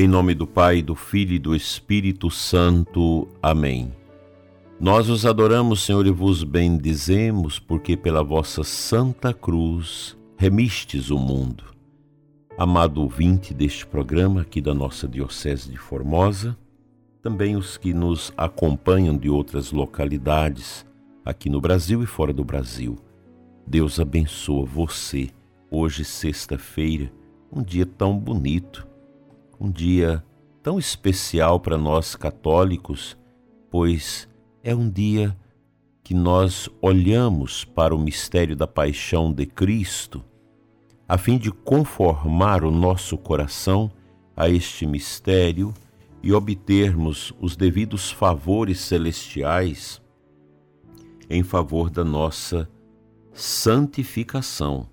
[0.00, 3.26] Em nome do Pai, do Filho e do Espírito Santo.
[3.42, 3.92] Amém.
[4.78, 11.64] Nós os adoramos, Senhor, e vos bendizemos, porque pela vossa santa cruz remistes o mundo.
[12.56, 16.56] Amado ouvinte deste programa aqui da nossa Diocese de Formosa,
[17.20, 20.86] também os que nos acompanham de outras localidades,
[21.24, 22.96] aqui no Brasil e fora do Brasil.
[23.66, 25.28] Deus abençoa você,
[25.68, 27.10] hoje, sexta-feira,
[27.50, 28.86] um dia tão bonito
[29.60, 30.24] um dia
[30.62, 33.16] tão especial para nós católicos,
[33.70, 34.28] pois
[34.62, 35.36] é um dia
[36.02, 40.24] que nós olhamos para o mistério da paixão de Cristo,
[41.06, 43.90] a fim de conformar o nosso coração
[44.36, 45.74] a este mistério
[46.22, 50.00] e obtermos os devidos favores celestiais
[51.28, 52.68] em favor da nossa
[53.32, 54.88] santificação.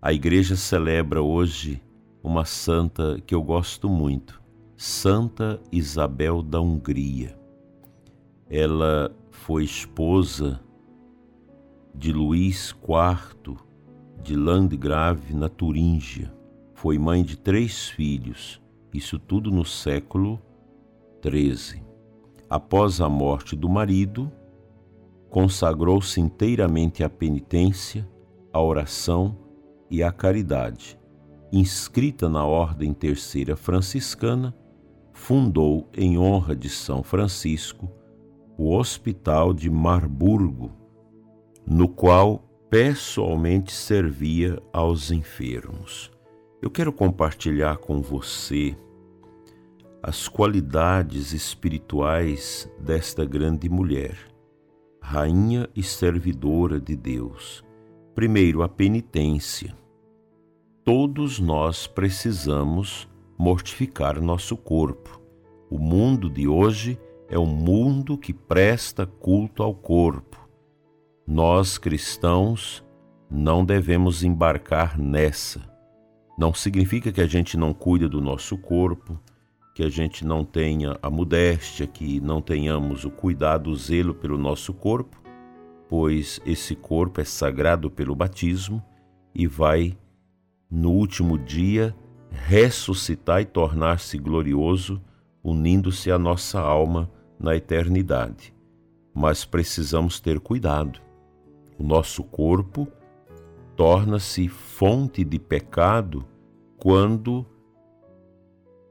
[0.00, 1.82] A Igreja celebra hoje
[2.28, 4.42] uma santa que eu gosto muito,
[4.76, 7.34] Santa Isabel da Hungria.
[8.50, 10.60] Ela foi esposa
[11.94, 13.56] de Luís IV
[14.22, 16.30] de Landgrave na Turíngia.
[16.74, 18.60] Foi mãe de três filhos,
[18.92, 20.38] isso tudo no século
[21.24, 21.82] XIII.
[22.50, 24.30] Após a morte do marido,
[25.30, 28.06] consagrou-se inteiramente à penitência,
[28.52, 29.34] à oração
[29.90, 30.97] e à caridade
[31.52, 34.54] inscrita na Ordem Terceira Franciscana,
[35.12, 37.90] fundou, em honra de São Francisco,
[38.56, 40.72] o Hospital de Marburgo,
[41.66, 46.10] no qual pessoalmente servia aos enfermos.
[46.60, 48.76] Eu quero compartilhar com você
[50.02, 54.16] as qualidades espirituais desta grande mulher,
[55.00, 57.64] rainha e servidora de Deus.
[58.14, 59.74] Primeiro, a penitência
[60.88, 65.20] todos nós precisamos mortificar nosso corpo.
[65.68, 70.48] O mundo de hoje é um mundo que presta culto ao corpo.
[71.26, 72.82] Nós cristãos
[73.30, 75.60] não devemos embarcar nessa.
[76.38, 79.20] Não significa que a gente não cuida do nosso corpo,
[79.74, 84.38] que a gente não tenha a modéstia, que não tenhamos o cuidado, o zelo pelo
[84.38, 85.20] nosso corpo,
[85.86, 88.82] pois esse corpo é sagrado pelo batismo
[89.34, 89.94] e vai
[90.70, 91.96] no último dia,
[92.30, 95.00] ressuscitar e tornar-se glorioso,
[95.42, 98.54] unindo-se à nossa alma na eternidade.
[99.14, 101.00] Mas precisamos ter cuidado.
[101.78, 102.86] O nosso corpo
[103.76, 106.26] torna-se fonte de pecado
[106.76, 107.46] quando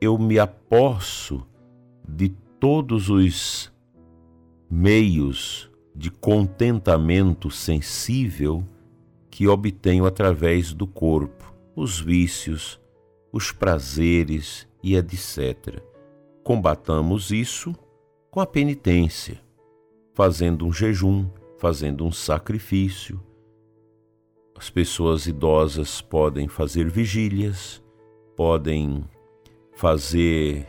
[0.01, 1.45] eu me aposso
[2.07, 2.29] de
[2.59, 3.71] todos os
[4.69, 8.63] meios de contentamento sensível
[9.29, 12.81] que obtenho através do corpo os vícios,
[13.31, 15.79] os prazeres e etc.
[16.43, 17.75] Combatamos isso
[18.31, 19.39] com a penitência,
[20.15, 21.29] fazendo um jejum,
[21.59, 23.21] fazendo um sacrifício.
[24.57, 27.83] As pessoas idosas podem fazer vigílias,
[28.35, 29.05] podem
[29.75, 30.65] fazer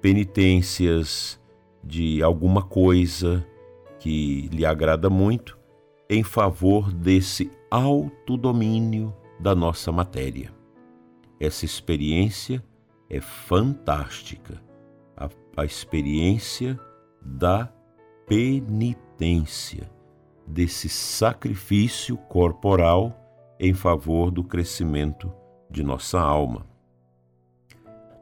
[0.00, 1.40] penitências
[1.84, 3.46] de alguma coisa
[4.00, 5.56] que lhe agrada muito
[6.08, 10.52] em favor desse autodomínio da nossa matéria.
[11.40, 12.62] Essa experiência
[13.08, 14.62] é fantástica,
[15.16, 16.78] a, a experiência
[17.22, 17.72] da
[18.26, 19.90] penitência,
[20.46, 23.16] desse sacrifício corporal
[23.58, 25.32] em favor do crescimento
[25.70, 26.66] de nossa alma.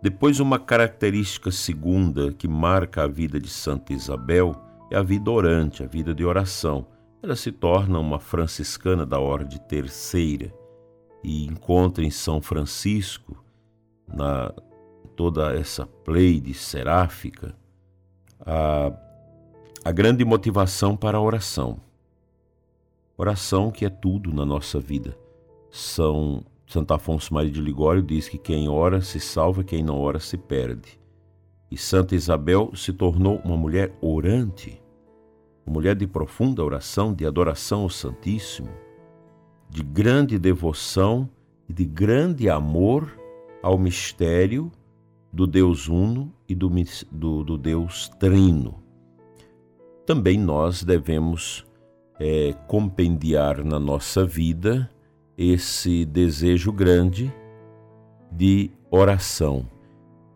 [0.00, 4.55] Depois, uma característica segunda que marca a vida de Santa Isabel
[4.91, 6.87] é a vida orante, a vida de oração.
[7.21, 10.53] Ela se torna uma franciscana da Ordem Terceira
[11.23, 13.43] e encontra em São Francisco,
[14.06, 14.53] na
[15.17, 17.53] toda essa pleide seráfica,
[18.41, 18.93] a,
[19.84, 21.81] a grande motivação para a oração.
[23.17, 25.19] Oração que é tudo na nossa vida.
[25.73, 30.21] São Santo Afonso Maria de Ligório diz que quem ora se salva, quem não ora
[30.21, 31.00] se perde.
[31.69, 34.81] E Santa Isabel se tornou uma mulher orante,
[35.67, 38.71] uma mulher de profunda oração, de adoração ao Santíssimo
[39.70, 41.29] de grande devoção
[41.69, 43.19] e de grande amor
[43.62, 44.70] ao mistério
[45.32, 46.70] do Deus Uno e do,
[47.11, 48.82] do, do Deus Trino.
[50.06, 51.67] Também nós devemos
[52.19, 54.91] é, compendiar na nossa vida
[55.37, 57.32] esse desejo grande
[58.32, 59.67] de oração.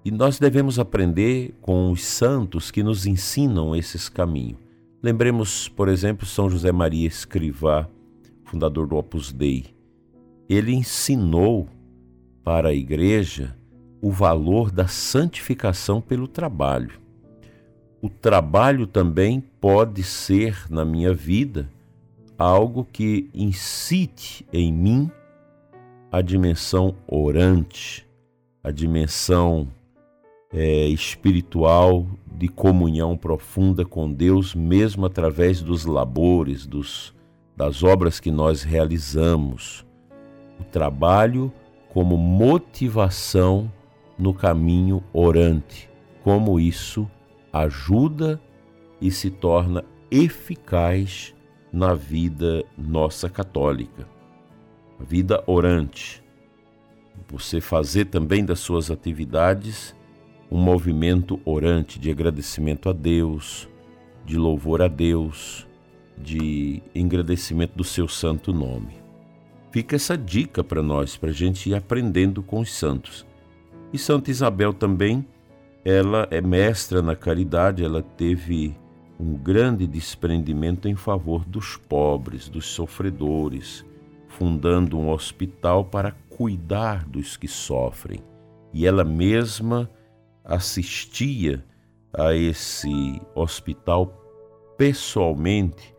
[0.05, 4.59] E nós devemos aprender com os santos que nos ensinam esses caminhos.
[5.03, 7.89] Lembremos, por exemplo, São José Maria Escrivá,
[8.53, 9.65] fundador do Opus Dei,
[10.47, 11.67] ele ensinou
[12.45, 13.57] para a igreja
[13.99, 17.01] o valor da santificação pelo trabalho.
[18.03, 21.71] O trabalho também pode ser, na minha vida,
[22.37, 25.11] algo que incite em mim
[26.11, 28.07] a dimensão orante,
[28.63, 29.67] a dimensão
[30.53, 37.15] é, espiritual de comunhão profunda com Deus, mesmo através dos labores, dos,
[37.57, 39.87] das obras que nós realizamos.
[40.59, 41.53] O trabalho
[41.93, 43.71] como motivação
[44.19, 45.91] no caminho orante,
[46.23, 47.11] como isso
[47.53, 48.41] ajuda
[49.01, 51.35] e se torna eficaz
[51.73, 54.09] na vida nossa católica.
[54.99, 56.23] A vida orante.
[57.29, 59.95] Você fazer também das suas atividades
[60.51, 63.69] um movimento orante de agradecimento a Deus,
[64.25, 65.67] de louvor a Deus,
[66.23, 69.03] de engrandecimento do seu santo nome.
[69.71, 73.27] Fica essa dica para nós, para a gente ir aprendendo com os santos.
[73.93, 75.27] E Santa Isabel também,
[75.85, 78.77] ela é mestra na caridade, ela teve
[79.19, 83.85] um grande desprendimento em favor dos pobres, dos sofredores,
[84.29, 88.21] fundando um hospital para cuidar dos que sofrem.
[88.73, 89.91] E ela mesma
[90.45, 91.65] assistia
[92.13, 94.19] a esse hospital
[94.77, 95.92] pessoalmente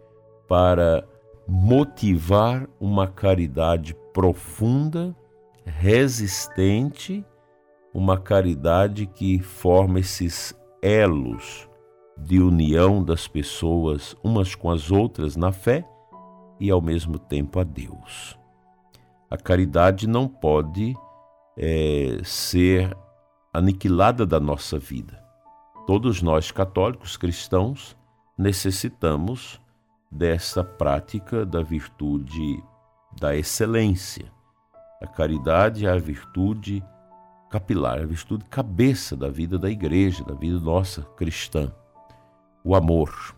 [0.53, 1.03] para
[1.47, 5.15] motivar uma caridade profunda,
[5.65, 7.25] resistente,
[7.91, 11.67] uma caridade que forma esses elos
[12.15, 15.83] de união das pessoas umas com as outras na fé
[16.59, 18.37] e ao mesmo tempo a Deus.
[19.31, 20.93] A caridade não pode
[21.57, 22.95] é, ser
[23.51, 25.19] aniquilada da nossa vida.
[25.87, 27.97] Todos nós, católicos cristãos,
[28.37, 29.62] necessitamos
[30.13, 32.63] dessa prática da virtude
[33.19, 34.31] da excelência.
[35.01, 36.83] A caridade é a virtude
[37.49, 41.73] capilar, a virtude cabeça da vida da igreja, da vida nossa cristã.
[42.63, 43.35] O amor.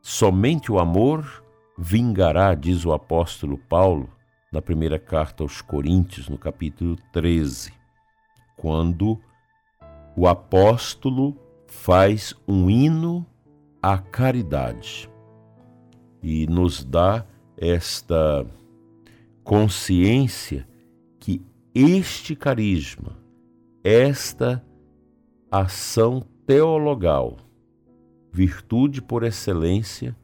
[0.00, 1.44] Somente o amor
[1.76, 4.08] vingará, diz o apóstolo Paulo,
[4.52, 7.72] na primeira carta aos Coríntios, no capítulo 13,
[8.56, 9.20] quando
[10.16, 11.36] o apóstolo
[11.66, 13.26] faz um hino
[13.82, 15.10] à caridade
[16.28, 17.24] e nos dá
[17.56, 18.44] esta
[19.44, 20.66] consciência
[21.20, 21.40] que
[21.72, 23.16] este carisma,
[23.84, 24.60] esta
[25.48, 27.36] ação teologal,
[28.32, 30.16] virtude por excelência,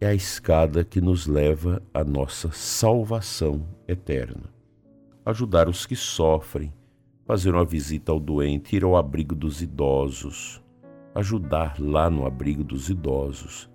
[0.00, 4.50] é a escada que nos leva à nossa salvação eterna.
[5.22, 6.72] Ajudar os que sofrem,
[7.26, 10.62] fazer uma visita ao doente, ir ao abrigo dos idosos,
[11.14, 13.68] ajudar lá no abrigo dos idosos,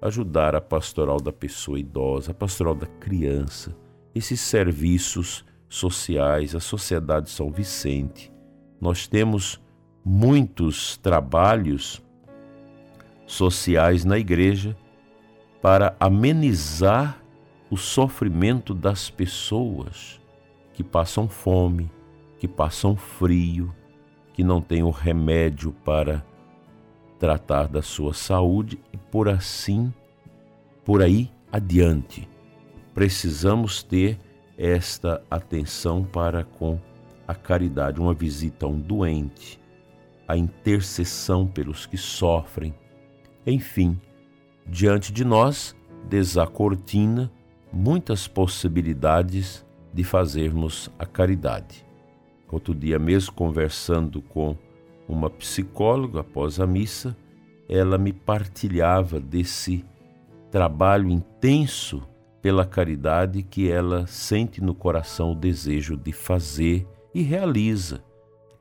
[0.00, 3.76] ajudar a pastoral da pessoa idosa, a pastoral da criança,
[4.14, 8.32] esses serviços sociais, a Sociedade São Vicente.
[8.80, 9.60] Nós temos
[10.04, 12.02] muitos trabalhos
[13.26, 14.76] sociais na igreja
[15.60, 17.22] para amenizar
[17.70, 20.20] o sofrimento das pessoas
[20.72, 21.90] que passam fome,
[22.38, 23.72] que passam frio,
[24.32, 26.24] que não têm o remédio para
[27.20, 29.92] tratar da sua saúde e por assim,
[30.84, 32.26] por aí adiante.
[32.94, 34.18] Precisamos ter
[34.56, 36.80] esta atenção para com
[37.28, 39.60] a caridade, uma visita a um doente,
[40.26, 42.74] a intercessão pelos que sofrem.
[43.46, 44.00] Enfim,
[44.66, 45.76] diante de nós
[46.08, 47.30] desacortina
[47.70, 51.86] muitas possibilidades de fazermos a caridade.
[52.50, 54.56] Outro dia mesmo, conversando com
[55.10, 57.16] uma psicóloga após a missa,
[57.68, 59.84] ela me partilhava desse
[60.50, 62.02] trabalho intenso
[62.40, 68.02] pela caridade que ela sente no coração o desejo de fazer e realiza,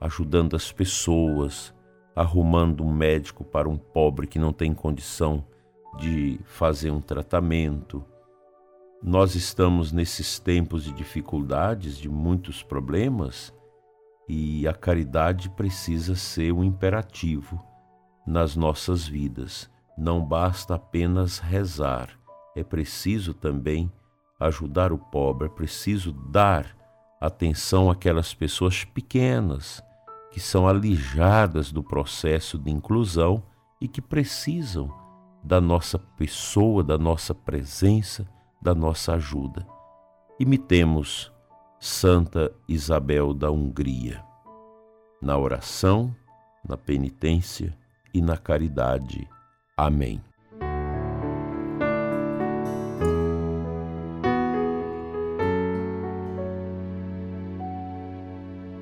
[0.01, 1.73] ajudando as pessoas,
[2.15, 5.45] arrumando um médico para um pobre que não tem condição
[5.97, 8.03] de fazer um tratamento.
[9.01, 13.53] Nós estamos nesses tempos de dificuldades, de muitos problemas,
[14.29, 17.59] e a caridade precisa ser um imperativo
[18.27, 19.67] nas nossas vidas.
[19.97, 22.09] Não basta apenas rezar,
[22.55, 23.91] é preciso também
[24.39, 26.77] ajudar o pobre, é preciso dar
[27.19, 29.83] atenção àquelas pessoas pequenas
[30.31, 33.43] que são alijadas do processo de inclusão
[33.81, 34.93] e que precisam
[35.43, 38.29] da nossa pessoa, da nossa presença,
[38.61, 39.65] da nossa ajuda.
[40.39, 41.31] Imitemos
[41.81, 44.21] Santa Isabel da Hungria,
[45.21, 46.13] na oração,
[46.67, 47.73] na penitência
[48.13, 49.25] e na caridade.
[49.77, 50.21] Amém.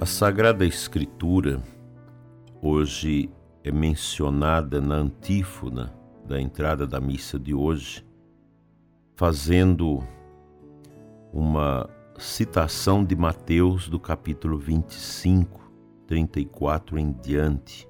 [0.01, 1.61] A Sagrada Escritura
[2.59, 3.29] hoje
[3.63, 5.93] é mencionada na antífona
[6.25, 8.03] da entrada da missa de hoje,
[9.15, 10.03] fazendo
[11.31, 11.87] uma
[12.17, 15.71] citação de Mateus do capítulo 25,
[16.07, 17.87] 34 em diante.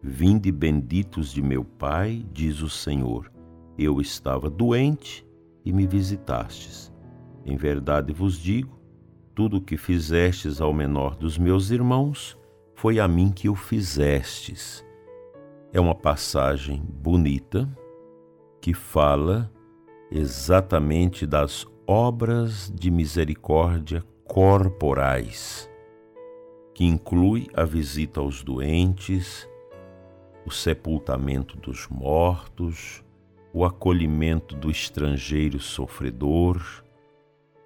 [0.00, 3.30] Vinde benditos de meu Pai, diz o Senhor,
[3.76, 5.26] eu estava doente
[5.64, 6.92] e me visitastes.
[7.44, 8.78] Em verdade vos digo,
[9.34, 12.38] tudo o que fizestes ao menor dos meus irmãos,
[12.76, 14.84] foi a mim que o fizestes.
[15.72, 17.68] É uma passagem bonita
[18.60, 19.50] que fala
[20.10, 25.68] exatamente das obras de misericórdia corporais,
[26.72, 29.48] que inclui a visita aos doentes,
[30.46, 33.02] o sepultamento dos mortos,
[33.52, 36.62] o acolhimento do estrangeiro sofredor,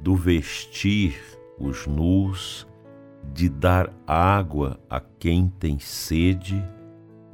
[0.00, 1.21] do vestir
[1.61, 2.66] os nus,
[3.31, 6.66] de dar água a quem tem sede,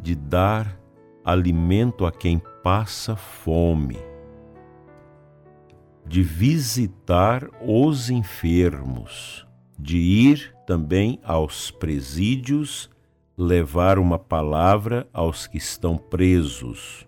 [0.01, 0.77] de dar
[1.25, 4.10] alimento a quem passa fome
[6.11, 9.47] de visitar os enfermos,
[9.79, 12.91] de ir também aos presídios
[13.39, 17.07] levar uma palavra aos que estão presos.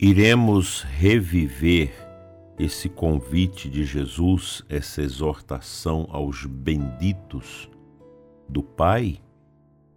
[0.00, 1.92] Iremos reviver
[2.58, 7.70] esse convite de Jesus, essa exortação aos benditos
[8.48, 9.20] do Pai,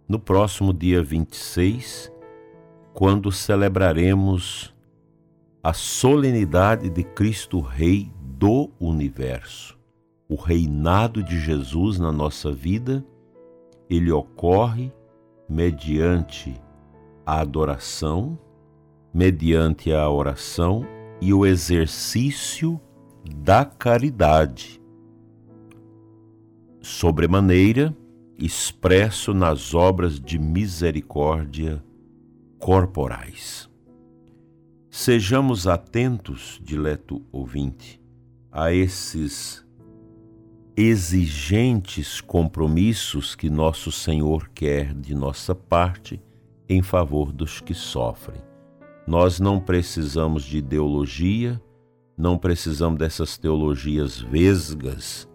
[0.08, 2.12] no próximo dia 26,
[2.94, 4.75] quando celebraremos
[5.66, 9.76] a solenidade de Cristo Rei do universo.
[10.28, 13.04] O reinado de Jesus na nossa vida,
[13.90, 14.92] ele ocorre
[15.48, 16.54] mediante
[17.26, 18.38] a adoração,
[19.12, 20.86] mediante a oração
[21.20, 22.80] e o exercício
[23.36, 24.80] da caridade.
[26.80, 27.92] Sobremaneira,
[28.38, 31.82] expresso nas obras de misericórdia
[32.56, 33.68] corporais.
[34.98, 38.00] Sejamos atentos, dileto ouvinte,
[38.50, 39.62] a esses
[40.74, 46.18] exigentes compromissos que nosso Senhor quer de nossa parte
[46.66, 48.40] em favor dos que sofrem.
[49.06, 51.60] Nós não precisamos de ideologia,
[52.16, 55.28] não precisamos dessas teologias vesgas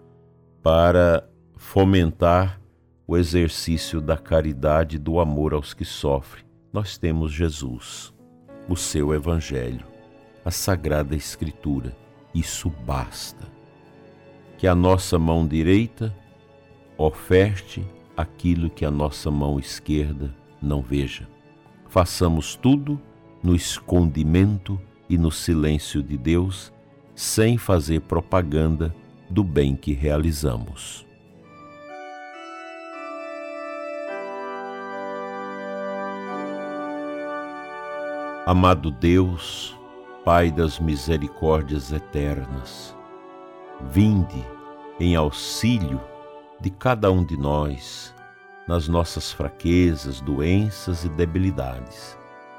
[0.63, 2.59] para fomentar
[3.05, 6.45] o exercício da caridade e do amor aos que sofrem.
[6.73, 8.11] Nós temos Jesus
[8.67, 9.85] o seu Evangelho,
[10.45, 11.95] a Sagrada Escritura.
[12.33, 13.47] Isso basta.
[14.57, 16.15] Que a nossa mão direita
[16.97, 21.27] oferte aquilo que a nossa mão esquerda não veja.
[21.87, 23.01] Façamos tudo
[23.43, 26.71] no escondimento e no silêncio de Deus,
[27.15, 28.95] sem fazer propaganda
[29.29, 31.05] do bem que realizamos.
[38.43, 39.77] Amado Deus,
[40.25, 42.95] Pai das misericórdias eternas,
[43.91, 44.43] vinde
[44.99, 46.01] em auxílio
[46.59, 48.15] de cada um de nós
[48.67, 52.17] nas nossas fraquezas, doenças e debilidades.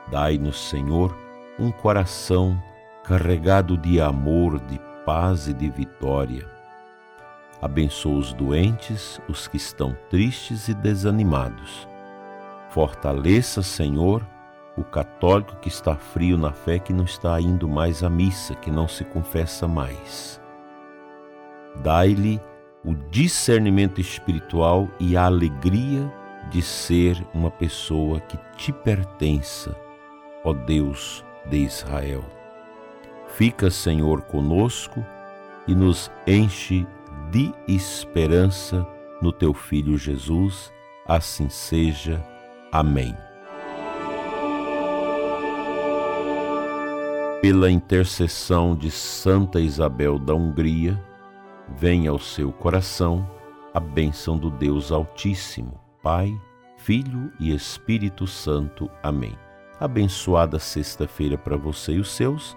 [0.08, 1.16] Dai-nos, Senhor,
[1.58, 2.62] um coração
[3.02, 6.48] carregado de amor, de paz e de vitória.
[7.60, 11.88] Abençoa os doentes, os que estão tristes e desanimados.
[12.70, 14.24] Fortaleça, Senhor,
[14.76, 18.70] o católico que está frio na fé, que não está indo mais à missa, que
[18.70, 20.40] não se confessa mais.
[21.76, 22.40] Dai-lhe
[22.84, 26.10] o discernimento espiritual e a alegria
[26.50, 29.74] de ser uma pessoa que te pertença,
[30.44, 32.24] ó Deus de Israel.
[33.28, 35.04] Fica, Senhor, conosco
[35.66, 36.86] e nos enche
[37.30, 38.86] de esperança
[39.22, 40.72] no teu Filho Jesus.
[41.06, 42.22] Assim seja.
[42.70, 43.16] Amém.
[47.42, 50.96] Pela intercessão de Santa Isabel da Hungria,
[51.76, 53.28] venha ao seu coração
[53.74, 56.32] a bênção do Deus Altíssimo, Pai,
[56.76, 58.88] Filho e Espírito Santo.
[59.02, 59.36] Amém.
[59.80, 62.56] Abençoada sexta-feira para você e os seus,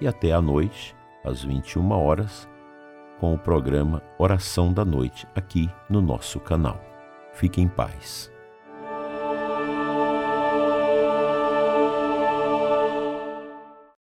[0.00, 2.48] e até à noite, às 21 horas,
[3.20, 6.80] com o programa Oração da Noite aqui no nosso canal.
[7.34, 8.33] Fique em paz.